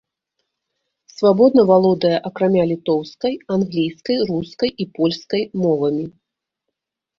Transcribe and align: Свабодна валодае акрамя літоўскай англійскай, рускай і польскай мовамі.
Свабодна 1.15 1.61
валодае 1.71 2.13
акрамя 2.31 2.63
літоўскай 2.71 3.33
англійскай, 3.57 4.17
рускай 4.33 4.75
і 4.85 4.91
польскай 4.99 5.41
мовамі. 5.63 6.05